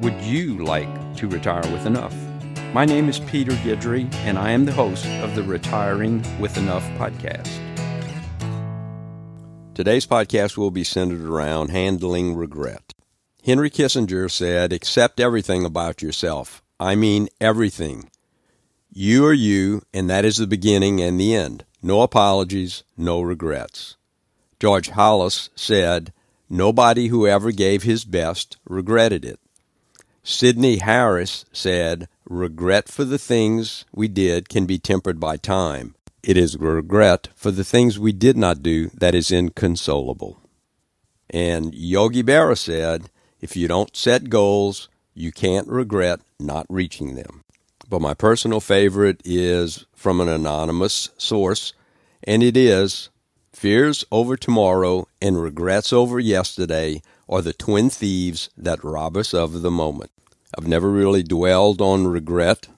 Would 0.00 0.22
you 0.22 0.64
like 0.64 1.16
to 1.16 1.26
retire 1.26 1.68
with 1.72 1.84
enough? 1.84 2.14
My 2.72 2.84
name 2.84 3.08
is 3.08 3.18
Peter 3.18 3.50
Guidry, 3.50 4.08
and 4.18 4.38
I 4.38 4.52
am 4.52 4.64
the 4.64 4.70
host 4.70 5.04
of 5.06 5.34
the 5.34 5.42
Retiring 5.42 6.24
with 6.38 6.56
Enough 6.56 6.84
podcast. 6.90 7.48
Today's 9.74 10.06
podcast 10.06 10.56
will 10.56 10.70
be 10.70 10.84
centered 10.84 11.22
around 11.22 11.70
handling 11.70 12.36
regret. 12.36 12.94
Henry 13.44 13.70
Kissinger 13.70 14.30
said, 14.30 14.72
Accept 14.72 15.18
everything 15.18 15.64
about 15.64 16.00
yourself. 16.00 16.62
I 16.78 16.94
mean 16.94 17.28
everything. 17.40 18.08
You 18.92 19.26
are 19.26 19.32
you, 19.32 19.82
and 19.92 20.08
that 20.08 20.24
is 20.24 20.36
the 20.36 20.46
beginning 20.46 21.00
and 21.00 21.18
the 21.18 21.34
end. 21.34 21.64
No 21.82 22.02
apologies, 22.02 22.84
no 22.96 23.20
regrets. 23.20 23.96
George 24.60 24.90
Halas 24.90 25.48
said, 25.56 26.12
Nobody 26.48 27.08
who 27.08 27.26
ever 27.26 27.50
gave 27.50 27.82
his 27.82 28.04
best 28.04 28.58
regretted 28.64 29.24
it. 29.24 29.40
Sidney 30.30 30.76
Harris 30.76 31.46
said, 31.54 32.06
Regret 32.28 32.86
for 32.86 33.04
the 33.04 33.18
things 33.18 33.86
we 33.94 34.08
did 34.08 34.50
can 34.50 34.66
be 34.66 34.78
tempered 34.78 35.18
by 35.18 35.38
time. 35.38 35.94
It 36.22 36.36
is 36.36 36.58
regret 36.58 37.28
for 37.34 37.50
the 37.50 37.64
things 37.64 37.98
we 37.98 38.12
did 38.12 38.36
not 38.36 38.62
do 38.62 38.90
that 38.90 39.14
is 39.14 39.30
inconsolable. 39.30 40.38
And 41.30 41.74
Yogi 41.74 42.22
Berra 42.22 42.58
said, 42.58 43.08
If 43.40 43.56
you 43.56 43.68
don't 43.68 43.96
set 43.96 44.28
goals, 44.28 44.90
you 45.14 45.32
can't 45.32 45.66
regret 45.66 46.20
not 46.38 46.66
reaching 46.68 47.14
them. 47.14 47.42
But 47.88 48.02
my 48.02 48.12
personal 48.12 48.60
favorite 48.60 49.22
is 49.24 49.86
from 49.94 50.20
an 50.20 50.28
anonymous 50.28 51.08
source, 51.16 51.72
and 52.22 52.42
it 52.42 52.54
is 52.54 53.08
Fears 53.58 54.04
over 54.12 54.36
tomorrow 54.36 55.08
and 55.20 55.42
regrets 55.42 55.92
over 55.92 56.20
yesterday 56.20 57.02
are 57.28 57.42
the 57.42 57.52
twin 57.52 57.90
thieves 57.90 58.50
that 58.56 58.84
rob 58.84 59.16
us 59.16 59.34
of 59.34 59.62
the 59.62 59.70
moment. 59.70 60.12
I've 60.56 60.66
never 60.66 60.90
really 60.90 61.22
dwelled 61.22 61.82
on 61.82 62.06
regret. 62.06 62.68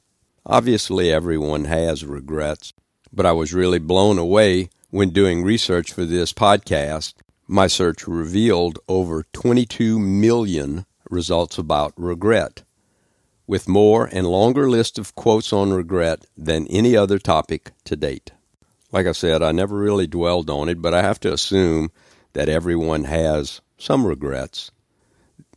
Obviously, 0.44 1.12
everyone 1.12 1.66
has 1.66 2.04
regrets, 2.04 2.72
but 3.12 3.26
I 3.26 3.32
was 3.32 3.54
really 3.54 3.78
blown 3.78 4.18
away 4.18 4.70
when 4.90 5.10
doing 5.10 5.44
research 5.44 5.92
for 5.92 6.04
this 6.04 6.32
podcast. 6.32 7.14
My 7.46 7.68
search 7.68 8.08
revealed 8.08 8.80
over 8.88 9.24
22 9.32 9.98
million 10.00 10.84
results 11.08 11.58
about 11.58 11.92
regret, 11.96 12.64
with 13.46 13.68
more 13.68 14.06
and 14.06 14.26
longer 14.26 14.68
list 14.68 14.98
of 14.98 15.14
quotes 15.14 15.52
on 15.52 15.72
regret 15.72 16.26
than 16.36 16.66
any 16.68 16.96
other 16.96 17.18
topic 17.18 17.70
to 17.84 17.94
date. 17.94 18.32
Like 18.90 19.06
I 19.06 19.12
said, 19.12 19.42
I 19.42 19.52
never 19.52 19.76
really 19.76 20.08
dwelled 20.08 20.50
on 20.50 20.68
it, 20.68 20.82
but 20.82 20.94
I 20.94 21.02
have 21.02 21.20
to 21.20 21.32
assume 21.32 21.92
that 22.32 22.48
everyone 22.48 23.04
has 23.04 23.60
some 23.78 24.06
regrets. 24.06 24.72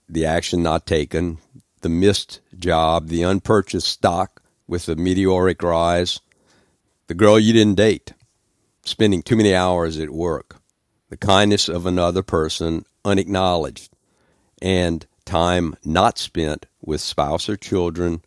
The 0.07 0.25
action 0.25 0.61
not 0.61 0.85
taken, 0.85 1.39
the 1.83 1.89
missed 1.89 2.41
job, 2.57 3.07
the 3.07 3.21
unpurchased 3.21 3.87
stock 3.87 4.41
with 4.67 4.87
the 4.87 4.95
meteoric 4.95 5.61
rise, 5.61 6.19
the 7.07 7.13
girl 7.13 7.39
you 7.39 7.53
didn't 7.53 7.75
date, 7.75 8.13
spending 8.83 9.21
too 9.21 9.35
many 9.35 9.53
hours 9.53 9.99
at 9.99 10.09
work, 10.09 10.55
the 11.09 11.17
kindness 11.17 11.69
of 11.69 11.85
another 11.85 12.23
person 12.23 12.85
unacknowledged, 13.05 13.93
and 14.61 15.05
time 15.25 15.75
not 15.85 16.17
spent 16.17 16.65
with 16.81 17.01
spouse 17.01 17.47
or 17.47 17.55
children 17.55 18.21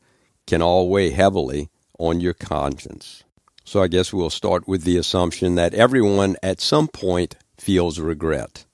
can 0.47 0.63
all 0.63 0.89
weigh 0.89 1.11
heavily 1.11 1.69
on 1.99 2.21
your 2.21 2.35
conscience. 2.35 3.25
So 3.65 3.83
I 3.83 3.89
guess 3.89 4.13
we'll 4.13 4.31
start 4.31 4.69
with 4.69 4.85
the 4.85 4.97
assumption 4.97 5.57
that 5.57 5.75
everyone 5.75 6.37
at 6.43 6.61
some 6.61 6.87
point 6.87 7.37
feels 7.59 7.99
regret. 7.99 8.65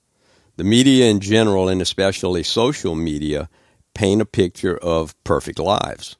The 0.55 0.63
media 0.63 1.09
in 1.09 1.19
general, 1.19 1.67
and 1.67 1.81
especially 1.81 2.43
social 2.43 2.93
media, 2.93 3.49
paint 3.93 4.21
a 4.21 4.25
picture 4.25 4.77
of 4.77 5.21
perfect 5.23 5.59
lives. 5.59 6.15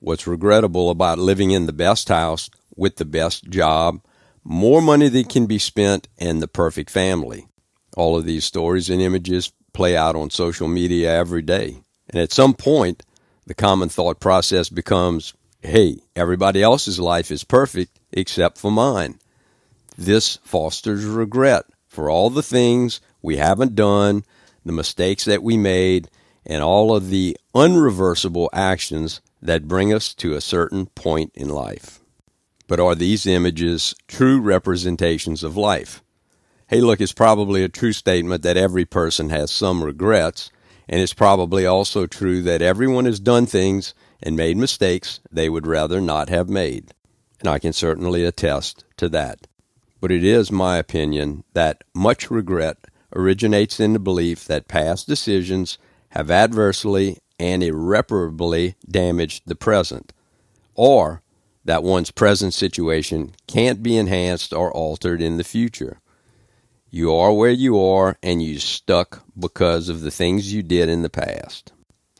What's 0.00 0.26
regrettable 0.26 0.90
about 0.90 1.18
living 1.18 1.50
in 1.50 1.66
the 1.66 1.72
best 1.72 2.08
house 2.08 2.50
with 2.76 2.96
the 2.96 3.04
best 3.04 3.48
job, 3.48 4.00
more 4.44 4.80
money 4.80 5.08
that 5.08 5.28
can 5.28 5.46
be 5.46 5.58
spent, 5.58 6.08
and 6.18 6.40
the 6.40 6.48
perfect 6.48 6.90
family? 6.90 7.48
All 7.96 8.16
of 8.16 8.24
these 8.24 8.44
stories 8.44 8.88
and 8.88 9.02
images 9.02 9.52
play 9.72 9.96
out 9.96 10.16
on 10.16 10.30
social 10.30 10.68
media 10.68 11.12
every 11.12 11.42
day. 11.42 11.82
And 12.08 12.20
at 12.20 12.32
some 12.32 12.54
point, 12.54 13.02
the 13.46 13.54
common 13.54 13.88
thought 13.88 14.20
process 14.20 14.68
becomes 14.68 15.34
hey, 15.60 15.98
everybody 16.14 16.62
else's 16.62 17.00
life 17.00 17.30
is 17.30 17.42
perfect 17.44 17.98
except 18.12 18.58
for 18.58 18.70
mine. 18.70 19.18
This 19.96 20.38
fosters 20.44 21.04
regret 21.04 21.64
for 21.88 22.08
all 22.08 22.30
the 22.30 22.42
things 22.42 23.00
we 23.22 23.36
haven't 23.36 23.74
done, 23.74 24.22
the 24.64 24.72
mistakes 24.72 25.24
that 25.24 25.42
we 25.42 25.56
made, 25.56 26.08
and 26.48 26.62
all 26.62 26.96
of 26.96 27.10
the 27.10 27.36
unreversible 27.54 28.48
actions 28.52 29.20
that 29.40 29.68
bring 29.68 29.92
us 29.92 30.14
to 30.14 30.34
a 30.34 30.40
certain 30.40 30.86
point 30.86 31.30
in 31.34 31.48
life. 31.48 32.00
But 32.66 32.80
are 32.80 32.94
these 32.94 33.26
images 33.26 33.94
true 34.08 34.40
representations 34.40 35.44
of 35.44 35.56
life? 35.56 36.02
Hey, 36.66 36.80
look, 36.80 37.00
it's 37.00 37.12
probably 37.12 37.62
a 37.62 37.68
true 37.68 37.92
statement 37.92 38.42
that 38.42 38.56
every 38.56 38.84
person 38.84 39.30
has 39.30 39.50
some 39.50 39.82
regrets, 39.84 40.50
and 40.88 41.00
it's 41.00 41.14
probably 41.14 41.64
also 41.64 42.06
true 42.06 42.42
that 42.42 42.62
everyone 42.62 43.04
has 43.04 43.20
done 43.20 43.46
things 43.46 43.94
and 44.22 44.36
made 44.36 44.56
mistakes 44.56 45.20
they 45.30 45.48
would 45.48 45.66
rather 45.66 46.00
not 46.00 46.28
have 46.28 46.48
made. 46.48 46.92
And 47.40 47.48
I 47.48 47.58
can 47.58 47.72
certainly 47.72 48.24
attest 48.24 48.84
to 48.96 49.08
that. 49.10 49.46
But 50.00 50.10
it 50.10 50.24
is 50.24 50.50
my 50.50 50.76
opinion 50.76 51.44
that 51.54 51.84
much 51.94 52.30
regret 52.30 52.76
originates 53.14 53.80
in 53.80 53.92
the 53.92 53.98
belief 53.98 54.44
that 54.46 54.68
past 54.68 55.06
decisions 55.06 55.78
have 56.10 56.30
adversely 56.30 57.18
and 57.38 57.62
irreparably 57.62 58.74
damaged 58.88 59.42
the 59.46 59.54
present, 59.54 60.12
or 60.74 61.22
that 61.64 61.82
one's 61.82 62.10
present 62.10 62.54
situation 62.54 63.34
can't 63.46 63.82
be 63.82 63.96
enhanced 63.96 64.52
or 64.52 64.72
altered 64.72 65.20
in 65.20 65.36
the 65.36 65.44
future. 65.44 66.00
You 66.90 67.14
are 67.14 67.32
where 67.32 67.50
you 67.50 67.78
are 67.78 68.16
and 68.22 68.42
you 68.42 68.58
stuck 68.58 69.22
because 69.38 69.88
of 69.88 70.00
the 70.00 70.10
things 70.10 70.52
you 70.52 70.62
did 70.62 70.88
in 70.88 71.02
the 71.02 71.10
past. 71.10 71.72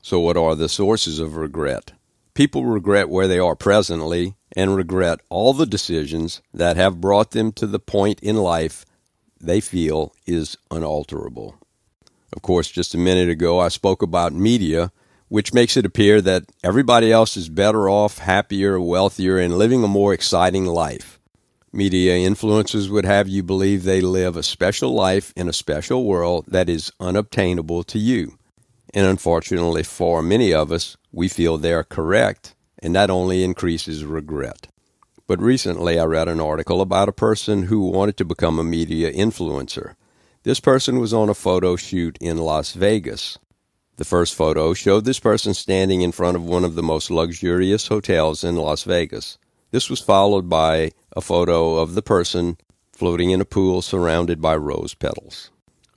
So, 0.02 0.20
what 0.20 0.36
are 0.36 0.54
the 0.54 0.68
sources 0.68 1.18
of 1.18 1.36
regret? 1.36 1.92
People 2.34 2.64
regret 2.64 3.08
where 3.08 3.26
they 3.26 3.38
are 3.38 3.56
presently 3.56 4.34
and 4.54 4.76
regret 4.76 5.20
all 5.28 5.54
the 5.54 5.66
decisions 5.66 6.42
that 6.52 6.76
have 6.76 7.00
brought 7.00 7.30
them 7.30 7.52
to 7.52 7.66
the 7.66 7.78
point 7.78 8.20
in 8.20 8.36
life 8.36 8.84
they 9.40 9.60
feel 9.60 10.12
is 10.26 10.56
unalterable. 10.70 11.56
Of 12.34 12.42
course, 12.42 12.70
just 12.70 12.94
a 12.94 12.98
minute 12.98 13.28
ago, 13.28 13.58
I 13.58 13.68
spoke 13.68 14.02
about 14.02 14.32
media, 14.32 14.92
which 15.28 15.54
makes 15.54 15.76
it 15.76 15.86
appear 15.86 16.20
that 16.20 16.44
everybody 16.62 17.10
else 17.10 17.36
is 17.36 17.48
better 17.48 17.88
off, 17.88 18.18
happier, 18.18 18.80
wealthier, 18.80 19.38
and 19.38 19.56
living 19.56 19.82
a 19.82 19.88
more 19.88 20.12
exciting 20.12 20.66
life. 20.66 21.18
Media 21.72 22.14
influencers 22.14 22.88
would 22.88 23.04
have 23.04 23.28
you 23.28 23.42
believe 23.42 23.84
they 23.84 24.00
live 24.00 24.36
a 24.36 24.42
special 24.42 24.94
life 24.94 25.32
in 25.36 25.48
a 25.48 25.52
special 25.52 26.04
world 26.04 26.44
that 26.48 26.68
is 26.68 26.92
unobtainable 26.98 27.84
to 27.84 27.98
you. 27.98 28.38
And 28.94 29.06
unfortunately, 29.06 29.82
for 29.82 30.22
many 30.22 30.52
of 30.52 30.72
us, 30.72 30.96
we 31.12 31.28
feel 31.28 31.58
they're 31.58 31.84
correct, 31.84 32.54
and 32.78 32.94
that 32.96 33.10
only 33.10 33.44
increases 33.44 34.04
regret. 34.04 34.68
But 35.26 35.42
recently, 35.42 35.98
I 35.98 36.04
read 36.04 36.28
an 36.28 36.40
article 36.40 36.80
about 36.80 37.10
a 37.10 37.12
person 37.12 37.64
who 37.64 37.80
wanted 37.90 38.16
to 38.16 38.24
become 38.24 38.58
a 38.58 38.64
media 38.64 39.12
influencer. 39.12 39.94
This 40.48 40.60
person 40.60 40.98
was 40.98 41.12
on 41.12 41.28
a 41.28 41.34
photo 41.34 41.76
shoot 41.76 42.16
in 42.22 42.38
Las 42.38 42.72
Vegas. 42.72 43.36
The 43.96 44.04
first 44.06 44.34
photo 44.34 44.72
showed 44.72 45.04
this 45.04 45.20
person 45.20 45.52
standing 45.52 46.00
in 46.00 46.10
front 46.10 46.38
of 46.38 46.44
one 46.46 46.64
of 46.64 46.74
the 46.74 46.82
most 46.82 47.10
luxurious 47.10 47.88
hotels 47.88 48.42
in 48.42 48.56
Las 48.56 48.84
Vegas. 48.84 49.36
This 49.72 49.90
was 49.90 50.00
followed 50.00 50.48
by 50.48 50.92
a 51.14 51.20
photo 51.20 51.74
of 51.74 51.92
the 51.92 52.00
person 52.00 52.56
floating 52.92 53.30
in 53.30 53.42
a 53.42 53.44
pool 53.44 53.82
surrounded 53.82 54.40
by 54.40 54.56
rose 54.56 54.94
petals. 54.94 55.50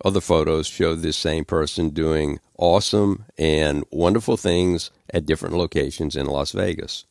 Other 0.04 0.20
photos 0.20 0.68
showed 0.68 1.00
this 1.00 1.16
same 1.16 1.46
person 1.46 1.92
doing 1.92 2.42
awesome 2.58 3.24
and 3.38 3.86
wonderful 3.90 4.36
things 4.36 4.92
at 5.14 5.26
different 5.26 5.56
locations 5.56 6.18
in 6.18 6.26
Las 6.26 6.52
Vegas. 6.52 7.06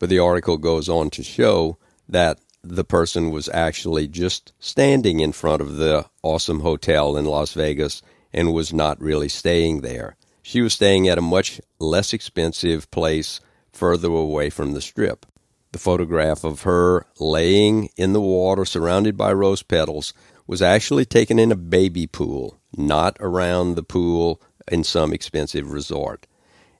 But 0.00 0.08
the 0.08 0.20
article 0.20 0.56
goes 0.56 0.88
on 0.88 1.10
to 1.10 1.22
show 1.22 1.76
that 2.08 2.38
the 2.68 2.84
person 2.84 3.30
was 3.30 3.48
actually 3.48 4.08
just 4.08 4.52
standing 4.58 5.20
in 5.20 5.32
front 5.32 5.62
of 5.62 5.76
the 5.76 6.06
awesome 6.22 6.60
hotel 6.60 7.16
in 7.16 7.24
Las 7.24 7.52
Vegas 7.52 8.02
and 8.32 8.52
was 8.52 8.72
not 8.72 9.00
really 9.00 9.28
staying 9.28 9.80
there. 9.80 10.16
She 10.42 10.60
was 10.60 10.74
staying 10.74 11.08
at 11.08 11.18
a 11.18 11.22
much 11.22 11.60
less 11.78 12.12
expensive 12.12 12.90
place 12.90 13.40
further 13.72 14.08
away 14.08 14.50
from 14.50 14.72
the 14.72 14.80
strip. 14.80 15.26
The 15.72 15.78
photograph 15.78 16.44
of 16.44 16.62
her 16.62 17.06
laying 17.18 17.90
in 17.96 18.12
the 18.12 18.20
water 18.20 18.64
surrounded 18.64 19.16
by 19.16 19.32
rose 19.32 19.62
petals 19.62 20.14
was 20.46 20.62
actually 20.62 21.04
taken 21.04 21.38
in 21.38 21.52
a 21.52 21.56
baby 21.56 22.06
pool, 22.06 22.60
not 22.76 23.16
around 23.20 23.74
the 23.74 23.82
pool 23.82 24.40
in 24.70 24.84
some 24.84 25.12
expensive 25.12 25.70
resort. 25.70 26.26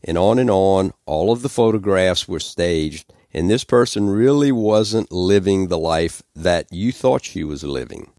And 0.05 0.17
on 0.17 0.39
and 0.39 0.51
on, 0.51 0.93
all 1.05 1.33
of 1.33 1.43
the 1.43 1.49
photographs 1.49 2.29
were 2.29 2.41
staged 2.41 3.13
and 3.37 3.51
this 3.51 3.65
person 3.65 4.09
really 4.09 4.51
wasn't 4.51 5.13
living 5.13 5.69
the 5.69 5.79
life 5.79 6.23
that 6.35 6.67
you 6.73 6.91
thought 6.91 7.23
she 7.23 7.45
was 7.45 7.63
living, 7.63 8.11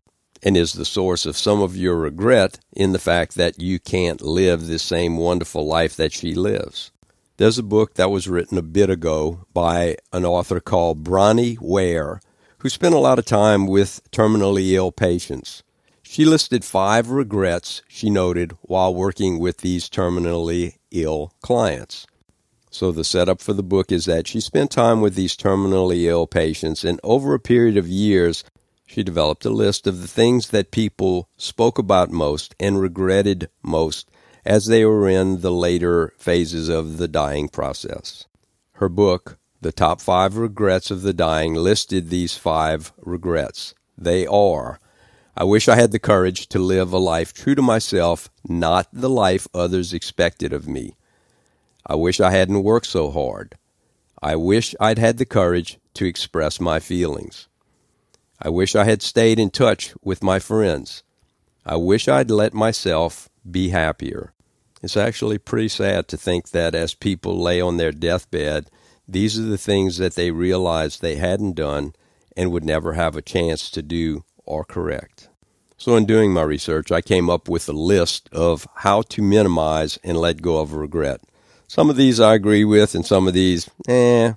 and 0.44 0.56
is 0.56 0.74
the 0.74 0.86
source 0.86 1.26
of 1.26 1.36
some 1.36 1.60
of 1.60 1.76
your 1.76 1.96
regret 1.96 2.60
in 2.74 2.92
the 2.92 3.00
fact 3.00 3.34
that 3.34 3.60
you 3.60 3.80
can't 3.80 4.22
live 4.22 4.68
the 4.68 4.78
same 4.78 5.18
wonderful 5.18 5.66
life 5.66 5.96
that 5.96 6.14
she 6.14 6.36
lives. 6.36 6.92
There's 7.38 7.58
a 7.58 7.64
book 7.64 7.96
that 7.96 8.12
was 8.12 8.28
written 8.28 8.60
a 8.60 8.62
bit 8.62 8.92
ago 8.92 9.48
by 9.56 9.98
an 10.14 10.24
author 10.24 10.60
called 10.60 11.04
Bronnie 11.04 11.58
Ware, 11.60 12.22
who 12.60 12.70
spent 12.70 12.94
a 12.94 13.00
lot 13.00 13.18
of 13.18 13.26
time 13.26 13.66
with 13.66 14.02
terminally 14.12 14.74
ill 14.74 14.92
patients. 14.92 15.64
She 16.04 16.26
listed 16.26 16.64
five 16.64 17.10
regrets 17.10 17.82
she 17.88 18.12
noted 18.12 18.56
while 18.62 18.94
working 18.94 19.40
with 19.40 19.58
these 19.58 19.90
terminally 19.90 20.76
ill 20.92 21.34
clients. 21.42 22.06
So, 22.78 22.92
the 22.92 23.04
setup 23.04 23.42
for 23.42 23.54
the 23.54 23.64
book 23.64 23.92
is 23.92 24.06
that 24.06 24.28
she 24.28 24.40
spent 24.40 24.70
time 24.70 25.02
with 25.02 25.16
these 25.16 25.36
terminally 25.36 26.04
ill 26.04 26.28
patients, 26.28 26.84
and 26.84 27.00
over 27.04 27.34
a 27.34 27.40
period 27.40 27.76
of 27.76 27.88
years, 27.88 28.44
she 28.86 29.02
developed 29.02 29.46
a 29.46 29.50
list 29.50 29.88
of 29.88 30.04
the 30.04 30.08
things 30.08 30.50
that 30.50 30.70
people 30.70 31.28
spoke 31.38 31.80
about 31.80 32.12
most 32.12 32.54
and 32.60 32.80
regretted 32.80 33.50
most 33.64 34.12
as 34.46 34.68
they 34.68 34.86
were 34.86 35.10
in 35.10 35.42
the 35.42 35.52
later 35.52 36.14
phases 36.20 36.70
of 36.70 37.00
the 37.00 37.08
dying 37.08 37.50
process. 37.50 38.28
Her 38.74 38.90
book, 38.90 39.40
The 39.60 39.72
Top 39.72 40.00
Five 40.00 40.38
Regrets 40.38 40.92
of 40.92 41.02
the 41.02 41.14
Dying, 41.14 41.56
listed 41.56 42.12
these 42.12 42.38
five 42.38 42.94
regrets. 43.00 43.74
They 43.98 44.28
are 44.28 44.80
I 45.36 45.46
wish 45.46 45.68
I 45.68 45.76
had 45.78 45.92
the 45.92 46.00
courage 46.00 46.48
to 46.50 46.60
live 46.60 46.94
a 46.94 47.00
life 47.00 47.34
true 47.34 47.56
to 47.56 47.62
myself, 47.64 48.30
not 48.48 48.88
the 48.94 49.10
life 49.10 49.48
others 49.54 49.94
expected 49.94 50.54
of 50.54 50.68
me. 50.68 50.97
I 51.90 51.96
wish 51.96 52.20
I 52.20 52.32
hadn't 52.32 52.64
worked 52.64 52.88
so 52.88 53.10
hard. 53.10 53.56
I 54.22 54.36
wish 54.36 54.76
I'd 54.78 55.00
had 55.00 55.18
the 55.18 55.26
courage 55.26 55.80
to 55.94 56.06
express 56.06 56.60
my 56.60 56.80
feelings. 56.80 57.48
I 58.42 58.50
wish 58.50 58.76
I 58.76 58.84
had 58.84 59.02
stayed 59.02 59.40
in 59.40 59.50
touch 59.50 59.94
with 60.04 60.22
my 60.22 60.38
friends. 60.38 61.02
I 61.66 61.78
wish 61.78 62.10
I'd 62.10 62.30
let 62.30 62.54
myself 62.54 63.30
be 63.50 63.70
happier. 63.70 64.34
It's 64.84 64.98
actually 64.98 65.38
pretty 65.38 65.70
sad 65.70 66.10
to 66.10 66.18
think 66.18 66.50
that 66.50 66.76
as 66.76 66.94
people 66.94 67.42
lay 67.42 67.62
on 67.62 67.78
their 67.78 67.94
deathbed, 67.94 68.70
these 69.08 69.40
are 69.40 69.44
the 69.44 69.58
things 69.58 69.98
that 69.98 70.16
they 70.16 70.32
realized 70.32 71.02
they 71.02 71.16
hadn't 71.16 71.54
done 71.54 71.94
and 72.36 72.52
would 72.52 72.66
never 72.66 72.94
have 72.94 73.16
a 73.16 73.22
chance 73.22 73.72
to 73.72 73.82
do 73.82 74.26
or 74.46 74.66
correct. 74.66 75.30
So, 75.78 75.96
in 75.96 76.06
doing 76.06 76.34
my 76.34 76.42
research, 76.42 76.92
I 76.92 77.02
came 77.02 77.30
up 77.30 77.48
with 77.48 77.70
a 77.70 77.74
list 77.74 78.30
of 78.32 78.68
how 78.76 79.04
to 79.04 79.22
minimize 79.22 79.98
and 80.04 80.18
let 80.18 80.42
go 80.42 80.60
of 80.60 80.74
regret. 80.74 81.22
Some 81.68 81.90
of 81.90 81.98
these 81.98 82.20
I 82.20 82.34
agree 82.34 82.64
with, 82.64 82.96
and 82.96 83.06
some 83.06 83.28
of 83.28 83.34
these, 83.34 83.70
eh. 83.88 84.34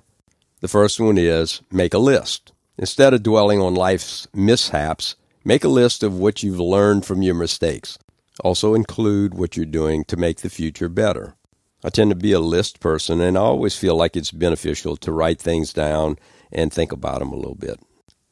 The 0.59 0.67
first 0.67 0.99
one 0.99 1.17
is 1.17 1.61
make 1.71 1.93
a 1.93 1.97
list. 1.97 2.51
Instead 2.77 3.13
of 3.13 3.23
dwelling 3.23 3.61
on 3.61 3.73
life's 3.73 4.27
mishaps, 4.33 5.15
make 5.45 5.63
a 5.63 5.69
list 5.69 6.03
of 6.03 6.17
what 6.17 6.43
you've 6.43 6.59
learned 6.59 7.05
from 7.05 7.21
your 7.21 7.35
mistakes. 7.35 7.97
Also, 8.43 8.73
include 8.73 9.33
what 9.33 9.55
you're 9.55 9.65
doing 9.65 10.03
to 10.05 10.17
make 10.17 10.41
the 10.41 10.49
future 10.49 10.89
better. 10.89 11.35
I 11.83 11.89
tend 11.89 12.11
to 12.11 12.15
be 12.15 12.33
a 12.33 12.39
list 12.39 12.79
person, 12.79 13.21
and 13.21 13.37
I 13.37 13.41
always 13.41 13.77
feel 13.77 13.95
like 13.95 14.15
it's 14.15 14.31
beneficial 14.31 14.97
to 14.97 15.11
write 15.11 15.39
things 15.39 15.73
down 15.73 16.19
and 16.51 16.71
think 16.71 16.91
about 16.91 17.19
them 17.19 17.31
a 17.31 17.37
little 17.37 17.55
bit. 17.55 17.79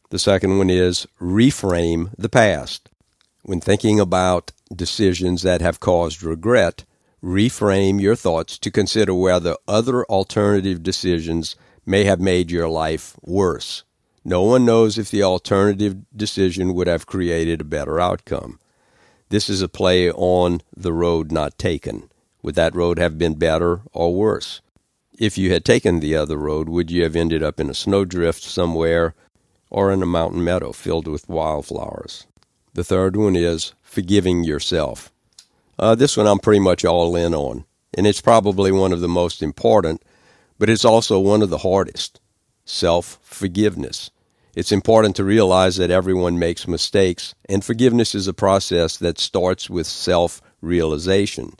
The 0.10 0.20
second 0.20 0.58
one 0.58 0.70
is 0.70 1.08
reframe 1.22 2.14
the 2.18 2.30
past. 2.30 2.90
When 3.44 3.62
thinking 3.62 4.00
about 4.00 4.52
decisions 4.76 5.42
that 5.44 5.62
have 5.62 5.80
caused 5.80 6.22
regret, 6.22 6.84
reframe 7.24 8.02
your 8.02 8.16
thoughts 8.16 8.58
to 8.60 8.72
consider 8.72 9.14
whether 9.14 9.56
other 9.68 10.06
alternative 10.06 10.82
decisions 10.82 11.56
may 11.86 12.04
have 12.04 12.20
made 12.20 12.52
your 12.52 12.70
life 12.70 13.16
worse. 13.22 13.84
No 14.24 14.44
one 14.44 14.66
knows 14.66 14.98
if 14.98 15.10
the 15.10 15.24
alternative 15.24 15.98
decision 16.16 16.74
would 16.74 16.88
have 16.88 17.06
created 17.06 17.62
a 17.62 17.66
better 17.66 18.00
outcome. 18.00 18.60
This 19.30 19.50
is 19.50 19.62
a 19.62 19.70
play 19.70 20.12
on 20.12 20.62
the 20.76 20.94
road 20.94 21.32
not 21.32 21.58
taken. 21.58 22.10
Would 22.42 22.56
that 22.56 22.76
road 22.76 23.00
have 23.00 23.18
been 23.18 23.36
better 23.36 23.82
or 23.92 24.14
worse? 24.14 24.62
If 25.18 25.38
you 25.38 25.52
had 25.52 25.66
taken 25.66 26.00
the 26.00 26.16
other 26.16 26.38
road, 26.38 26.70
would 26.70 26.90
you 26.90 27.04
have 27.04 27.16
ended 27.16 27.44
up 27.44 27.60
in 27.60 27.70
a 27.70 27.74
snowdrift 27.74 28.42
somewhere 28.44 29.14
or 29.70 29.92
in 29.92 30.02
a 30.02 30.08
mountain 30.08 30.44
meadow 30.44 30.72
filled 30.72 31.08
with 31.08 31.28
wildflowers? 31.28 32.26
The 32.74 32.84
third 32.84 33.18
one 33.18 33.36
is 33.36 33.74
forgiving 33.82 34.44
yourself. 34.44 35.12
Uh, 35.80 35.96
this 35.96 36.18
one 36.18 36.28
I'm 36.28 36.40
pretty 36.40 36.60
much 36.60 36.84
all 36.84 37.16
in 37.16 37.34
on, 37.34 37.64
and 37.94 38.06
it's 38.06 38.20
probably 38.20 38.70
one 38.70 38.92
of 38.92 39.00
the 39.00 39.08
most 39.08 39.42
important, 39.42 40.04
but 40.58 40.70
it's 40.70 40.84
also 40.84 41.18
one 41.22 41.42
of 41.42 41.50
the 41.50 41.60
hardest 41.60 42.20
self 42.66 43.18
forgiveness. 43.22 44.12
It's 44.54 44.74
important 44.74 45.16
to 45.16 45.24
realize 45.24 45.78
that 45.78 45.90
everyone 45.90 46.38
makes 46.38 46.68
mistakes, 46.68 47.34
and 47.48 47.64
forgiveness 47.64 48.14
is 48.14 48.28
a 48.28 48.34
process 48.34 48.98
that 48.98 49.20
starts 49.20 49.70
with 49.70 49.88
self 49.88 50.42
realization. 50.60 51.54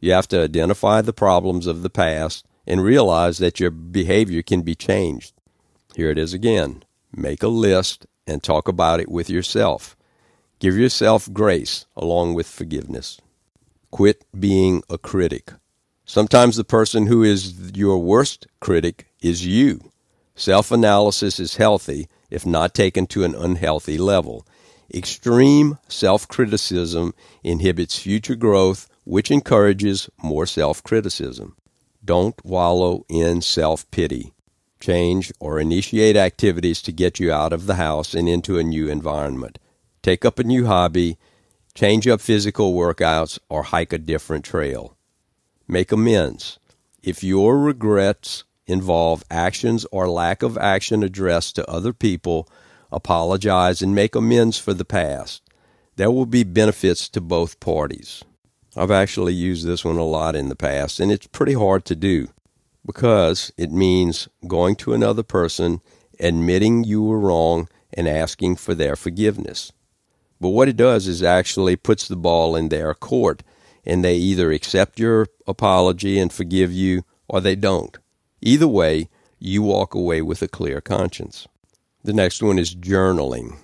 You 0.00 0.12
have 0.12 0.28
to 0.28 0.42
identify 0.42 1.00
the 1.00 1.14
problems 1.14 1.66
of 1.66 1.80
the 1.80 1.88
past 1.88 2.46
and 2.66 2.84
realize 2.84 3.38
that 3.38 3.58
your 3.58 3.70
behavior 3.70 4.42
can 4.42 4.60
be 4.60 4.74
changed. 4.74 5.32
Here 5.94 6.10
it 6.10 6.18
is 6.18 6.34
again 6.34 6.82
make 7.10 7.42
a 7.42 7.48
list 7.48 8.04
and 8.26 8.42
talk 8.42 8.68
about 8.68 9.00
it 9.00 9.10
with 9.10 9.30
yourself. 9.30 9.96
Give 10.58 10.76
yourself 10.76 11.32
grace 11.32 11.86
along 11.96 12.34
with 12.34 12.46
forgiveness. 12.46 13.18
Quit 13.90 14.24
being 14.38 14.82
a 14.90 14.98
critic. 14.98 15.52
Sometimes 16.04 16.56
the 16.56 16.64
person 16.64 17.06
who 17.06 17.22
is 17.22 17.72
your 17.74 17.98
worst 17.98 18.46
critic 18.60 19.06
is 19.20 19.46
you. 19.46 19.90
Self 20.34 20.70
analysis 20.70 21.40
is 21.40 21.56
healthy 21.56 22.08
if 22.30 22.44
not 22.44 22.74
taken 22.74 23.06
to 23.06 23.24
an 23.24 23.34
unhealthy 23.34 23.98
level. 23.98 24.46
Extreme 24.92 25.78
self 25.88 26.28
criticism 26.28 27.14
inhibits 27.42 27.98
future 27.98 28.36
growth, 28.36 28.88
which 29.04 29.30
encourages 29.30 30.08
more 30.22 30.46
self 30.46 30.82
criticism. 30.82 31.56
Don't 32.04 32.44
wallow 32.44 33.04
in 33.08 33.40
self 33.40 33.90
pity. 33.90 34.32
Change 34.78 35.32
or 35.40 35.58
initiate 35.58 36.16
activities 36.16 36.82
to 36.82 36.92
get 36.92 37.18
you 37.18 37.32
out 37.32 37.52
of 37.52 37.66
the 37.66 37.76
house 37.76 38.14
and 38.14 38.28
into 38.28 38.58
a 38.58 38.62
new 38.62 38.88
environment 38.88 39.58
take 40.06 40.24
up 40.24 40.38
a 40.38 40.44
new 40.44 40.66
hobby, 40.66 41.18
change 41.76 42.08
up 42.08 42.22
physical 42.22 42.72
workouts, 42.72 43.38
or 43.50 43.64
hike 43.64 43.92
a 43.92 43.98
different 43.98 44.44
trail. 44.44 44.96
Make 45.68 45.92
amends. 45.92 46.58
If 47.02 47.22
your 47.22 47.58
regrets 47.58 48.44
involve 48.66 49.22
actions 49.30 49.86
or 49.92 50.08
lack 50.08 50.42
of 50.42 50.56
action 50.56 51.02
addressed 51.02 51.54
to 51.56 51.70
other 51.70 51.92
people, 51.92 52.48
apologize 52.90 53.82
and 53.82 53.94
make 53.94 54.14
amends 54.14 54.58
for 54.58 54.72
the 54.72 54.86
past. 54.86 55.42
There 55.96 56.10
will 56.10 56.26
be 56.26 56.44
benefits 56.44 57.10
to 57.10 57.20
both 57.20 57.60
parties. 57.60 58.24
I've 58.74 58.90
actually 58.90 59.34
used 59.34 59.66
this 59.66 59.84
one 59.84 59.98
a 59.98 60.04
lot 60.04 60.34
in 60.34 60.48
the 60.48 60.56
past, 60.56 60.98
and 60.98 61.12
it's 61.12 61.26
pretty 61.26 61.54
hard 61.54 61.84
to 61.86 61.94
do 61.94 62.28
because 62.86 63.52
it 63.58 63.70
means 63.70 64.28
going 64.46 64.76
to 64.76 64.94
another 64.94 65.22
person, 65.22 65.82
admitting 66.18 66.84
you 66.84 67.02
were 67.02 67.18
wrong, 67.18 67.68
and 67.92 68.08
asking 68.08 68.56
for 68.56 68.74
their 68.74 68.96
forgiveness. 68.96 69.72
But 70.40 70.50
what 70.50 70.68
it 70.68 70.76
does 70.76 71.06
is 71.06 71.22
actually 71.22 71.76
puts 71.76 72.08
the 72.08 72.16
ball 72.16 72.56
in 72.56 72.68
their 72.68 72.94
court, 72.94 73.42
and 73.84 74.04
they 74.04 74.16
either 74.16 74.52
accept 74.52 74.98
your 74.98 75.26
apology 75.46 76.18
and 76.18 76.32
forgive 76.32 76.72
you 76.72 77.04
or 77.28 77.40
they 77.40 77.56
don't. 77.56 77.96
Either 78.40 78.68
way, 78.68 79.08
you 79.38 79.62
walk 79.62 79.94
away 79.94 80.22
with 80.22 80.42
a 80.42 80.48
clear 80.48 80.80
conscience. 80.80 81.46
The 82.04 82.12
next 82.12 82.42
one 82.42 82.58
is 82.58 82.74
journaling. 82.74 83.56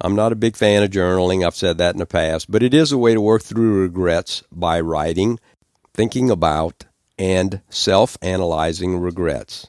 I'm 0.00 0.16
not 0.16 0.32
a 0.32 0.36
big 0.36 0.56
fan 0.56 0.82
of 0.82 0.90
journaling, 0.90 1.46
I've 1.46 1.54
said 1.54 1.78
that 1.78 1.94
in 1.94 1.98
the 1.98 2.06
past, 2.06 2.50
but 2.50 2.62
it 2.62 2.74
is 2.74 2.90
a 2.90 2.98
way 2.98 3.14
to 3.14 3.20
work 3.20 3.42
through 3.42 3.82
regrets 3.82 4.42
by 4.50 4.80
writing, 4.80 5.38
thinking 5.92 6.30
about, 6.30 6.84
and 7.18 7.60
self 7.68 8.18
analyzing 8.20 8.98
regrets. 8.98 9.68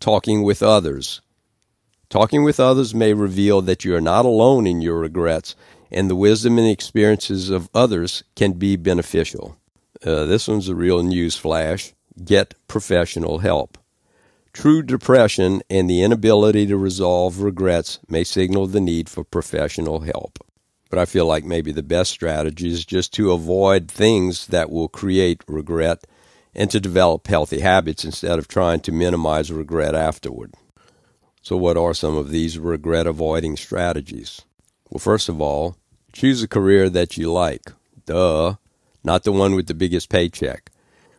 Talking 0.00 0.42
with 0.42 0.62
others. 0.62 1.20
Talking 2.08 2.42
with 2.42 2.58
others 2.58 2.94
may 2.94 3.14
reveal 3.14 3.62
that 3.62 3.84
you 3.84 3.94
are 3.94 4.00
not 4.00 4.24
alone 4.24 4.66
in 4.66 4.80
your 4.80 4.98
regrets 4.98 5.54
and 5.90 6.08
the 6.08 6.16
wisdom 6.16 6.58
and 6.58 6.68
experiences 6.68 7.50
of 7.50 7.68
others 7.74 8.22
can 8.36 8.52
be 8.52 8.76
beneficial. 8.76 9.56
Uh, 10.04 10.24
this 10.24 10.48
one's 10.48 10.68
a 10.68 10.74
real 10.74 11.02
news 11.02 11.36
flash. 11.36 11.92
Get 12.24 12.54
professional 12.68 13.38
help. 13.38 13.78
True 14.52 14.82
depression 14.82 15.62
and 15.70 15.88
the 15.88 16.02
inability 16.02 16.66
to 16.66 16.76
resolve 16.76 17.40
regrets 17.40 18.00
may 18.08 18.24
signal 18.24 18.66
the 18.66 18.80
need 18.80 19.08
for 19.08 19.22
professional 19.22 20.00
help. 20.00 20.38
But 20.90 20.98
I 20.98 21.04
feel 21.04 21.24
like 21.24 21.44
maybe 21.44 21.70
the 21.70 21.84
best 21.84 22.10
strategy 22.10 22.68
is 22.68 22.84
just 22.84 23.14
to 23.14 23.30
avoid 23.30 23.88
things 23.88 24.48
that 24.48 24.70
will 24.70 24.88
create 24.88 25.42
regret 25.46 26.04
and 26.52 26.68
to 26.72 26.80
develop 26.80 27.28
healthy 27.28 27.60
habits 27.60 28.04
instead 28.04 28.38
of 28.40 28.48
trying 28.48 28.80
to 28.80 28.92
minimize 28.92 29.52
regret 29.52 29.94
afterward. 29.94 30.54
So, 31.42 31.56
what 31.56 31.76
are 31.76 31.94
some 31.94 32.16
of 32.16 32.30
these 32.30 32.58
regret 32.58 33.06
avoiding 33.06 33.56
strategies? 33.56 34.42
Well, 34.90 34.98
first 34.98 35.28
of 35.28 35.40
all, 35.40 35.76
choose 36.12 36.42
a 36.42 36.48
career 36.48 36.90
that 36.90 37.16
you 37.16 37.32
like. 37.32 37.72
Duh. 38.06 38.56
Not 39.04 39.22
the 39.22 39.32
one 39.32 39.54
with 39.54 39.66
the 39.68 39.74
biggest 39.74 40.08
paycheck. 40.08 40.70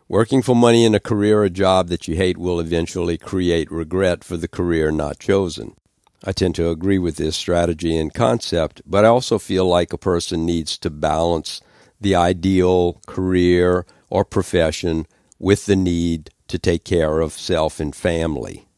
Working 0.08 0.42
for 0.42 0.54
money 0.54 0.84
in 0.84 0.94
a 0.94 1.00
career 1.00 1.42
or 1.42 1.48
job 1.48 1.88
that 1.88 2.06
you 2.06 2.16
hate 2.16 2.36
will 2.36 2.60
eventually 2.60 3.16
create 3.16 3.72
regret 3.72 4.22
for 4.22 4.36
the 4.36 4.46
career 4.46 4.90
not 4.90 5.18
chosen. 5.18 5.74
I 6.22 6.32
tend 6.32 6.54
to 6.56 6.68
agree 6.68 6.98
with 6.98 7.16
this 7.16 7.34
strategy 7.34 7.96
and 7.96 8.12
concept, 8.12 8.82
but 8.86 9.04
I 9.04 9.08
also 9.08 9.38
feel 9.38 9.66
like 9.66 9.92
a 9.92 9.98
person 9.98 10.44
needs 10.44 10.76
to 10.78 10.90
balance 10.90 11.62
the 12.00 12.14
ideal 12.14 13.00
career 13.06 13.86
or 14.10 14.24
profession 14.24 15.06
with 15.38 15.66
the 15.66 15.76
need 15.76 16.30
to 16.48 16.58
take 16.58 16.84
care 16.84 17.20
of 17.20 17.32
self 17.32 17.80
and 17.80 17.96
family. 17.96 18.68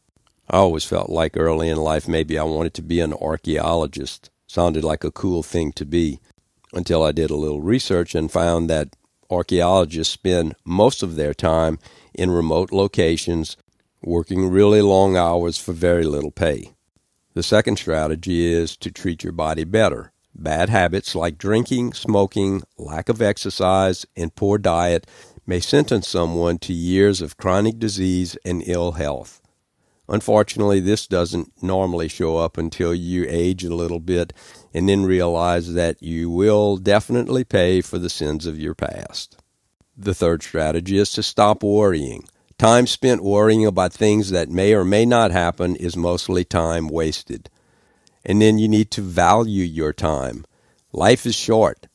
I 0.49 0.57
always 0.57 0.85
felt 0.85 1.09
like 1.09 1.35
early 1.35 1.69
in 1.69 1.77
life 1.77 2.07
maybe 2.07 2.39
I 2.39 2.43
wanted 2.43 2.73
to 2.75 2.81
be 2.81 3.01
an 3.01 3.13
archaeologist. 3.13 4.29
Sounded 4.55 4.85
like 4.85 5.03
a 5.03 5.11
cool 5.11 5.43
thing 5.43 5.73
to 5.73 5.83
be 5.83 6.21
until 6.71 7.03
I 7.03 7.11
did 7.11 7.29
a 7.29 7.35
little 7.35 7.59
research 7.59 8.15
and 8.15 8.31
found 8.31 8.69
that 8.69 8.95
archaeologists 9.29 10.13
spend 10.13 10.55
most 10.63 11.03
of 11.03 11.17
their 11.17 11.33
time 11.33 11.77
in 12.13 12.31
remote 12.31 12.71
locations 12.71 13.57
working 14.01 14.47
really 14.47 14.81
long 14.81 15.17
hours 15.17 15.57
for 15.57 15.73
very 15.73 16.05
little 16.05 16.31
pay. 16.31 16.71
The 17.33 17.43
second 17.43 17.79
strategy 17.79 18.45
is 18.45 18.77
to 18.77 18.91
treat 18.91 19.25
your 19.25 19.33
body 19.33 19.65
better. 19.65 20.13
Bad 20.33 20.69
habits 20.69 21.15
like 21.15 21.37
drinking, 21.37 21.91
smoking, 21.91 22.63
lack 22.77 23.09
of 23.09 23.21
exercise, 23.21 24.05
and 24.15 24.33
poor 24.35 24.57
diet 24.57 25.05
may 25.45 25.59
sentence 25.59 26.07
someone 26.07 26.59
to 26.59 26.71
years 26.71 27.19
of 27.19 27.35
chronic 27.35 27.77
disease 27.77 28.37
and 28.45 28.63
ill 28.65 28.93
health. 28.93 29.41
Unfortunately, 30.07 30.79
this 30.79 31.07
doesn't 31.07 31.51
normally 31.63 32.07
show 32.07 32.37
up 32.37 32.57
until 32.57 32.93
you 32.93 33.25
age 33.27 33.63
a 33.63 33.73
little 33.73 33.99
bit 33.99 34.33
and 34.73 34.87
then 34.87 35.03
realize 35.05 35.73
that 35.73 36.01
you 36.01 36.29
will 36.29 36.77
definitely 36.77 37.43
pay 37.43 37.81
for 37.81 37.97
the 37.97 38.09
sins 38.09 38.45
of 38.45 38.59
your 38.59 38.75
past. 38.75 39.37
The 39.97 40.13
third 40.13 40.43
strategy 40.43 40.97
is 40.97 41.11
to 41.13 41.23
stop 41.23 41.63
worrying. 41.63 42.27
Time 42.57 42.85
spent 42.87 43.23
worrying 43.23 43.65
about 43.65 43.93
things 43.93 44.29
that 44.29 44.49
may 44.49 44.73
or 44.73 44.85
may 44.85 45.05
not 45.05 45.31
happen 45.31 45.75
is 45.75 45.97
mostly 45.97 46.43
time 46.45 46.87
wasted. 46.87 47.49
And 48.23 48.41
then 48.41 48.59
you 48.59 48.67
need 48.67 48.91
to 48.91 49.01
value 49.01 49.63
your 49.63 49.93
time. 49.93 50.45
Life 50.91 51.25
is 51.25 51.35
short, 51.35 51.87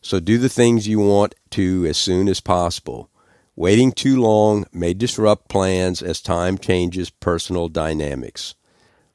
so 0.00 0.20
do 0.20 0.38
the 0.38 0.48
things 0.48 0.88
you 0.88 1.00
want 1.00 1.34
to 1.50 1.84
as 1.86 1.96
soon 1.96 2.28
as 2.28 2.40
possible. 2.40 3.10
Waiting 3.58 3.90
too 3.90 4.20
long 4.20 4.66
may 4.70 4.92
disrupt 4.92 5.48
plans 5.48 6.02
as 6.02 6.20
time 6.20 6.58
changes 6.58 7.08
personal 7.08 7.68
dynamics. 7.68 8.54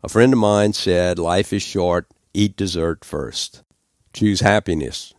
A 0.03 0.09
friend 0.09 0.33
of 0.33 0.39
mine 0.39 0.73
said, 0.73 1.19
Life 1.19 1.53
is 1.53 1.61
short, 1.61 2.07
eat 2.33 2.55
dessert 2.57 3.05
first. 3.05 3.61
Choose 4.13 4.41
happiness. 4.41 5.13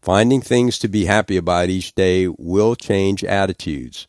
Finding 0.00 0.40
things 0.40 0.78
to 0.78 0.88
be 0.88 1.06
happy 1.06 1.36
about 1.36 1.68
each 1.68 1.96
day 1.96 2.28
will 2.28 2.76
change 2.76 3.24
attitudes. 3.24 4.06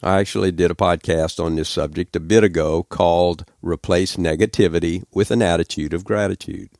I 0.00 0.20
actually 0.20 0.52
did 0.52 0.70
a 0.70 0.74
podcast 0.74 1.42
on 1.44 1.56
this 1.56 1.68
subject 1.68 2.14
a 2.14 2.20
bit 2.20 2.44
ago 2.44 2.84
called 2.84 3.44
Replace 3.62 4.14
Negativity 4.14 5.02
with 5.12 5.32
an 5.32 5.42
Attitude 5.42 5.92
of 5.92 6.04
Gratitude. 6.04 6.70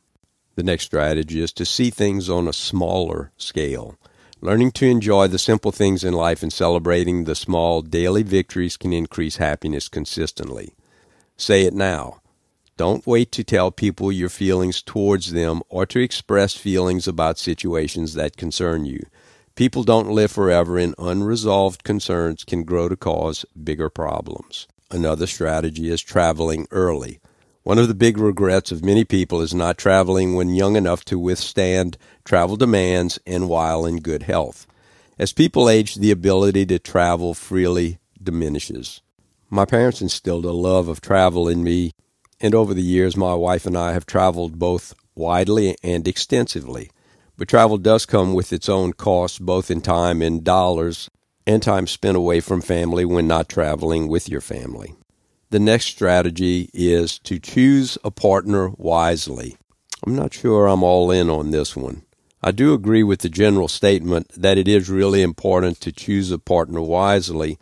The 0.55 0.63
next 0.63 0.85
strategy 0.85 1.41
is 1.41 1.51
to 1.53 1.65
see 1.65 1.89
things 1.89 2.29
on 2.29 2.47
a 2.47 2.53
smaller 2.53 3.33
scale. 3.35 3.97
Learning 4.45 4.69
to 4.69 4.85
enjoy 4.85 5.27
the 5.27 5.39
simple 5.39 5.71
things 5.71 6.03
in 6.03 6.13
life 6.13 6.43
and 6.43 6.53
celebrating 6.53 7.23
the 7.23 7.33
small 7.33 7.81
daily 7.81 8.21
victories 8.21 8.77
can 8.77 8.93
increase 8.93 9.37
happiness 9.37 9.89
consistently. 9.89 10.75
Say 11.35 11.63
it 11.63 11.73
now. 11.73 12.21
Don't 12.77 13.07
wait 13.07 13.31
to 13.31 13.43
tell 13.43 13.71
people 13.71 14.11
your 14.11 14.29
feelings 14.29 14.83
towards 14.83 15.31
them 15.31 15.63
or 15.67 15.87
to 15.87 15.99
express 15.99 16.53
feelings 16.53 17.07
about 17.07 17.39
situations 17.39 18.13
that 18.13 18.37
concern 18.37 18.85
you. 18.85 19.07
People 19.55 19.81
don't 19.81 20.11
live 20.11 20.31
forever, 20.31 20.77
and 20.77 20.93
unresolved 20.99 21.83
concerns 21.83 22.43
can 22.43 22.65
grow 22.65 22.87
to 22.87 22.95
cause 22.95 23.45
bigger 23.63 23.89
problems. 23.89 24.67
Another 24.91 25.25
strategy 25.25 25.89
is 25.89 26.03
traveling 26.03 26.67
early. 26.69 27.19
One 27.63 27.79
of 27.79 27.87
the 27.87 27.95
big 27.95 28.19
regrets 28.19 28.71
of 28.71 28.85
many 28.85 29.05
people 29.05 29.41
is 29.41 29.55
not 29.55 29.79
traveling 29.79 30.35
when 30.35 30.53
young 30.53 30.75
enough 30.75 31.03
to 31.05 31.17
withstand 31.17 31.97
travel 32.25 32.57
demands 32.57 33.19
and 33.25 33.47
while 33.47 33.85
in 33.85 34.01
good 34.01 34.23
health. 34.23 34.67
As 35.17 35.31
people 35.31 35.69
age, 35.69 35.95
the 35.95 36.11
ability 36.11 36.65
to 36.65 36.79
travel 36.79 37.33
freely 37.33 37.99
diminishes. 38.21 39.01
My 39.49 39.63
parents 39.63 40.01
instilled 40.01 40.43
a 40.43 40.51
love 40.51 40.87
of 40.87 40.99
travel 40.99 41.47
in 41.47 41.63
me, 41.63 41.91
and 42.41 42.53
over 42.53 42.73
the 42.73 42.81
years, 42.81 43.15
my 43.15 43.33
wife 43.33 43.65
and 43.65 43.77
I 43.77 43.93
have 43.93 44.05
traveled 44.05 44.59
both 44.59 44.93
widely 45.15 45.77
and 45.83 46.07
extensively. 46.07 46.89
But 47.37 47.47
travel 47.47 47.77
does 47.77 48.05
come 48.05 48.33
with 48.33 48.51
its 48.51 48.67
own 48.67 48.93
costs, 48.93 49.39
both 49.39 49.71
in 49.71 49.81
time 49.81 50.21
and 50.21 50.43
dollars, 50.43 51.09
and 51.47 51.61
time 51.61 51.87
spent 51.87 52.17
away 52.17 52.39
from 52.39 52.61
family 52.61 53.05
when 53.05 53.27
not 53.27 53.47
traveling 53.47 54.07
with 54.07 54.27
your 54.27 54.41
family. 54.41 54.95
The 55.51 55.59
next 55.59 55.85
strategy 55.85 56.69
is 56.73 57.19
to 57.19 57.39
choose 57.39 57.97
a 58.03 58.11
partner 58.11 58.69
wisely. 58.75 59.55
I'm 60.05 60.15
not 60.15 60.33
sure 60.33 60.67
I'm 60.67 60.83
all 60.83 61.11
in 61.11 61.29
on 61.29 61.51
this 61.51 61.75
one. 61.75 62.03
I 62.45 62.51
do 62.51 62.75
agree 62.75 63.01
with 63.01 63.21
the 63.21 63.29
general 63.29 63.67
statement 63.67 64.29
that 64.37 64.59
it 64.59 64.67
is 64.67 64.87
really 64.87 65.23
important 65.23 65.81
to 65.81 65.91
choose 65.91 66.29
a 66.29 66.37
partner 66.37 66.79
wisely, 66.79 67.57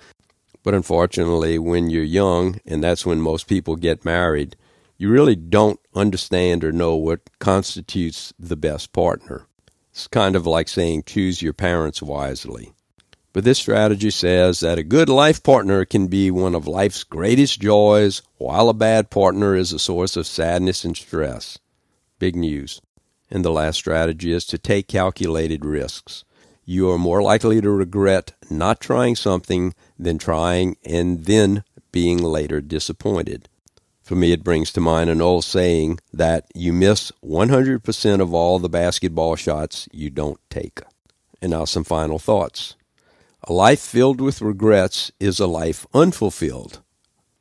but 0.61 0.73
unfortunately, 0.73 1.57
when 1.57 1.89
you're 1.89 2.03
young, 2.03 2.59
and 2.65 2.83
that's 2.83 3.05
when 3.05 3.21
most 3.21 3.47
people 3.47 3.77
get 3.77 4.03
married, 4.03 4.57
you 4.97 5.09
really 5.09 5.37
don't 5.37 5.79
understand 5.95 6.65
or 6.65 6.73
know 6.73 6.97
what 6.97 7.21
constitutes 7.39 8.33
the 8.37 8.57
best 8.57 8.91
partner. 8.91 9.47
It's 9.93 10.07
kind 10.07 10.35
of 10.35 10.45
like 10.45 10.67
saying 10.67 11.03
choose 11.03 11.41
your 11.41 11.53
parents 11.53 12.01
wisely. 12.01 12.73
But 13.31 13.45
this 13.45 13.59
strategy 13.59 14.11
says 14.11 14.59
that 14.59 14.79
a 14.79 14.83
good 14.83 15.07
life 15.07 15.41
partner 15.43 15.85
can 15.85 16.07
be 16.07 16.29
one 16.29 16.55
of 16.55 16.67
life's 16.67 17.05
greatest 17.05 17.61
joys, 17.61 18.21
while 18.35 18.67
a 18.67 18.73
bad 18.73 19.09
partner 19.09 19.55
is 19.55 19.71
a 19.71 19.79
source 19.79 20.17
of 20.17 20.27
sadness 20.27 20.83
and 20.83 20.97
stress. 20.97 21.57
Big 22.19 22.35
news. 22.35 22.81
And 23.33 23.43
the 23.43 23.51
last 23.51 23.77
strategy 23.77 24.31
is 24.31 24.45
to 24.45 24.59
take 24.59 24.87
calculated 24.87 25.65
risks. 25.65 26.23
You 26.65 26.91
are 26.91 26.99
more 26.99 27.23
likely 27.23 27.61
to 27.61 27.71
regret 27.71 28.33
not 28.47 28.79
trying 28.79 29.15
something 29.15 29.73
than 29.97 30.19
trying 30.19 30.77
and 30.85 31.25
then 31.25 31.63
being 31.91 32.21
later 32.21 32.61
disappointed. 32.61 33.49
For 34.03 34.13
me, 34.13 34.33
it 34.33 34.43
brings 34.43 34.71
to 34.73 34.81
mind 34.81 35.09
an 35.09 35.19
old 35.19 35.45
saying 35.45 35.99
that 36.13 36.45
you 36.53 36.73
miss 36.73 37.11
100% 37.25 38.21
of 38.21 38.35
all 38.35 38.59
the 38.59 38.69
basketball 38.69 39.35
shots 39.35 39.89
you 39.91 40.11
don't 40.11 40.39
take. 40.51 40.81
And 41.41 41.49
now, 41.49 41.65
some 41.65 41.83
final 41.83 42.19
thoughts. 42.19 42.75
A 43.45 43.51
life 43.51 43.79
filled 43.81 44.21
with 44.21 44.43
regrets 44.43 45.11
is 45.19 45.39
a 45.39 45.47
life 45.47 45.87
unfulfilled. 45.91 46.83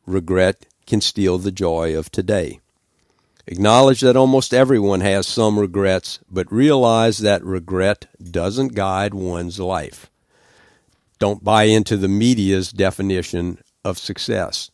Regret 0.06 0.64
can 0.86 1.02
steal 1.02 1.36
the 1.36 1.52
joy 1.52 1.94
of 1.94 2.10
today. 2.10 2.61
Acknowledge 3.46 4.00
that 4.02 4.16
almost 4.16 4.54
everyone 4.54 5.00
has 5.00 5.26
some 5.26 5.58
regrets, 5.58 6.20
but 6.30 6.52
realize 6.52 7.18
that 7.18 7.44
regret 7.44 8.06
doesn't 8.22 8.74
guide 8.74 9.14
one's 9.14 9.58
life. 9.58 10.10
Don't 11.18 11.42
buy 11.42 11.64
into 11.64 11.96
the 11.96 12.08
media's 12.08 12.70
definition 12.70 13.58
of 13.84 13.98
success. 13.98 14.70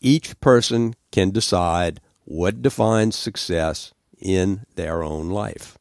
Each 0.00 0.38
person 0.40 0.94
can 1.12 1.30
decide 1.30 2.00
what 2.24 2.62
defines 2.62 3.16
success 3.16 3.92
in 4.18 4.64
their 4.74 5.02
own 5.02 5.28
life. 5.28 5.78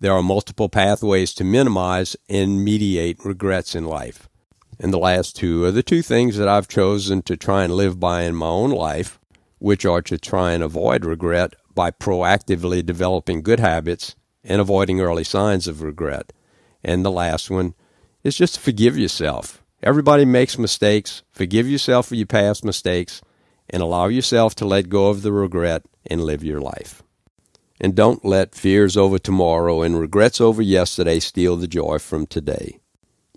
There 0.00 0.12
are 0.12 0.22
multiple 0.22 0.68
pathways 0.68 1.32
to 1.34 1.44
minimize 1.44 2.16
and 2.28 2.64
mediate 2.64 3.24
regrets 3.24 3.76
in 3.76 3.84
life. 3.84 4.28
And 4.80 4.92
the 4.92 4.98
last 4.98 5.36
two 5.36 5.64
are 5.64 5.70
the 5.70 5.82
two 5.82 6.02
things 6.02 6.36
that 6.38 6.48
I've 6.48 6.66
chosen 6.66 7.22
to 7.22 7.36
try 7.36 7.62
and 7.62 7.72
live 7.72 8.00
by 8.00 8.22
in 8.22 8.34
my 8.34 8.46
own 8.46 8.70
life, 8.70 9.20
which 9.62 9.86
are 9.86 10.02
to 10.02 10.18
try 10.18 10.50
and 10.50 10.62
avoid 10.62 11.04
regret 11.04 11.54
by 11.72 11.88
proactively 11.88 12.84
developing 12.84 13.42
good 13.42 13.60
habits 13.60 14.16
and 14.42 14.60
avoiding 14.60 15.00
early 15.00 15.22
signs 15.22 15.68
of 15.68 15.82
regret. 15.82 16.32
And 16.82 17.04
the 17.04 17.12
last 17.12 17.48
one 17.48 17.74
is 18.24 18.36
just 18.36 18.56
to 18.56 18.60
forgive 18.60 18.98
yourself. 18.98 19.62
Everybody 19.80 20.24
makes 20.24 20.58
mistakes. 20.58 21.22
Forgive 21.30 21.70
yourself 21.70 22.08
for 22.08 22.16
your 22.16 22.26
past 22.26 22.64
mistakes 22.64 23.22
and 23.70 23.80
allow 23.80 24.08
yourself 24.08 24.56
to 24.56 24.64
let 24.64 24.88
go 24.88 25.10
of 25.10 25.22
the 25.22 25.32
regret 25.32 25.84
and 26.06 26.24
live 26.24 26.42
your 26.42 26.60
life. 26.60 27.04
And 27.80 27.94
don't 27.94 28.24
let 28.24 28.56
fears 28.56 28.96
over 28.96 29.18
tomorrow 29.20 29.82
and 29.82 29.98
regrets 29.98 30.40
over 30.40 30.60
yesterday 30.60 31.20
steal 31.20 31.56
the 31.56 31.68
joy 31.68 31.98
from 31.98 32.26
today. 32.26 32.80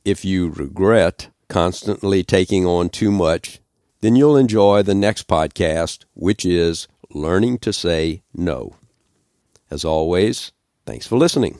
If 0.03 0.25
you 0.25 0.49
regret 0.49 1.29
constantly 1.49 2.23
taking 2.23 2.65
on 2.65 2.89
too 2.89 3.11
much, 3.11 3.59
then 4.05 4.15
you'll 4.15 4.37
enjoy 4.37 4.83
the 4.83 4.93
next 4.93 5.27
podcast, 5.27 6.05
which 6.13 6.45
is 6.45 6.87
Learning 7.09 7.57
to 7.57 7.73
Say 7.73 8.21
No. 8.35 8.75
As 9.71 9.83
always, 9.83 10.51
thanks 10.85 11.07
for 11.07 11.17
listening. 11.17 11.57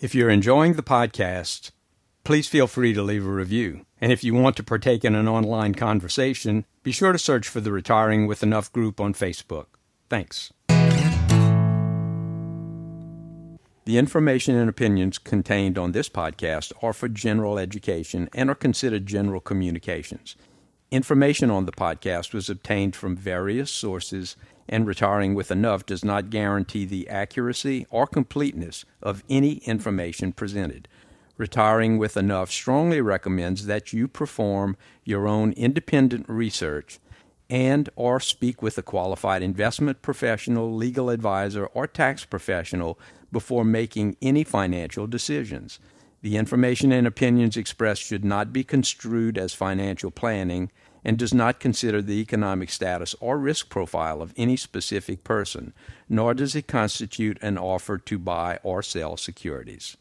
If 0.00 0.14
you're 0.14 0.30
enjoying 0.30 0.74
the 0.74 0.84
podcast, 0.84 1.72
please 2.22 2.46
feel 2.46 2.68
free 2.68 2.94
to 2.94 3.02
leave 3.02 3.26
a 3.26 3.30
review. 3.30 3.84
And 4.00 4.12
if 4.12 4.22
you 4.22 4.32
want 4.32 4.56
to 4.58 4.62
partake 4.62 5.04
in 5.04 5.16
an 5.16 5.26
online 5.26 5.74
conversation, 5.74 6.66
be 6.84 6.92
sure 6.92 7.10
to 7.10 7.18
search 7.18 7.48
for 7.48 7.58
the 7.60 7.72
Retiring 7.72 8.28
with 8.28 8.44
Enough 8.44 8.72
group 8.72 9.00
on 9.00 9.12
Facebook. 9.12 9.66
Thanks. 10.08 10.52
The 13.86 13.98
information 13.98 14.54
and 14.54 14.70
opinions 14.70 15.18
contained 15.18 15.76
on 15.76 15.90
this 15.90 16.08
podcast 16.08 16.72
are 16.80 16.92
for 16.92 17.08
general 17.08 17.58
education 17.58 18.28
and 18.32 18.48
are 18.50 18.54
considered 18.54 19.04
general 19.04 19.40
communications. 19.40 20.36
Information 20.90 21.50
on 21.50 21.66
the 21.66 21.72
podcast 21.72 22.32
was 22.32 22.48
obtained 22.48 22.96
from 22.96 23.14
various 23.14 23.70
sources, 23.70 24.36
and 24.66 24.86
retiring 24.86 25.34
with 25.34 25.50
enough 25.50 25.84
does 25.84 26.02
not 26.02 26.30
guarantee 26.30 26.86
the 26.86 27.06
accuracy 27.10 27.86
or 27.90 28.06
completeness 28.06 28.86
of 29.02 29.22
any 29.28 29.56
information 29.66 30.32
presented. 30.32 30.88
Retiring 31.36 31.98
with 31.98 32.16
Enough 32.16 32.50
strongly 32.50 33.02
recommends 33.02 33.66
that 33.66 33.92
you 33.92 34.08
perform 34.08 34.78
your 35.04 35.28
own 35.28 35.52
independent 35.52 36.26
research 36.26 36.98
and 37.50 37.90
or 37.94 38.18
speak 38.18 38.62
with 38.62 38.78
a 38.78 38.82
qualified 38.82 39.42
investment 39.42 40.00
professional, 40.00 40.74
legal 40.74 41.10
advisor, 41.10 41.66
or 41.66 41.86
tax 41.86 42.24
professional 42.24 42.98
before 43.30 43.64
making 43.64 44.16
any 44.22 44.42
financial 44.42 45.06
decisions. 45.06 45.80
The 46.20 46.36
information 46.36 46.90
and 46.90 47.06
opinions 47.06 47.56
expressed 47.56 48.02
should 48.02 48.24
not 48.24 48.52
be 48.52 48.64
construed 48.64 49.38
as 49.38 49.54
financial 49.54 50.10
planning 50.10 50.70
and 51.04 51.16
does 51.16 51.32
not 51.32 51.60
consider 51.60 52.02
the 52.02 52.20
economic 52.20 52.70
status 52.70 53.14
or 53.20 53.38
risk 53.38 53.68
profile 53.68 54.20
of 54.20 54.34
any 54.36 54.56
specific 54.56 55.22
person, 55.22 55.72
nor 56.08 56.34
does 56.34 56.56
it 56.56 56.66
constitute 56.66 57.38
an 57.40 57.56
offer 57.56 57.98
to 57.98 58.18
buy 58.18 58.58
or 58.64 58.82
sell 58.82 59.16
securities. 59.16 59.96